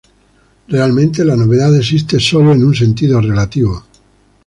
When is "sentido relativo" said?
2.73-3.83